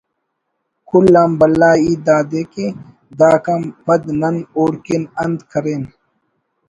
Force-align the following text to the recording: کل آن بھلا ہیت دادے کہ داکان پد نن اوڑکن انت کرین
کل 0.89 1.13
آن 1.21 1.31
بھلا 1.39 1.71
ہیت 1.81 1.99
دادے 2.05 2.41
کہ 2.53 2.65
داکان 3.19 3.63
پد 3.85 4.01
نن 4.21 4.35
اوڑکن 4.55 5.03
انت 5.21 5.39
کرین 5.51 5.83